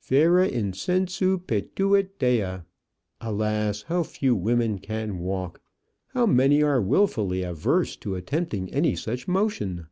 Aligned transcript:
"Vera 0.00 0.48
incessu 0.48 1.36
patuit 1.46 2.18
Dea." 2.18 2.62
Alas! 3.20 3.82
how 3.82 4.02
few 4.02 4.34
women 4.34 4.78
can 4.78 5.18
walk! 5.18 5.60
how 6.14 6.24
many 6.24 6.62
are 6.62 6.80
wilfully 6.80 7.42
averse 7.42 7.94
to 7.96 8.14
attempting 8.14 8.72
any 8.72 8.96
such 8.96 9.28
motion! 9.28 9.88